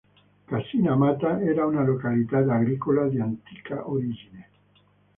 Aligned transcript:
Cassina 0.51 0.93
Amata 0.93 1.39
era 1.43 1.63
una 1.67 1.83
località 1.83 2.39
agricola 2.39 3.07
di 3.07 3.19
antica 3.19 3.87
origine. 3.87 4.47